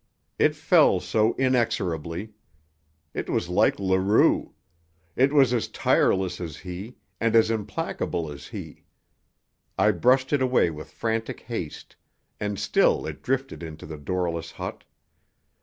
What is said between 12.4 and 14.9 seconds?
still it drifted into the doorless hut.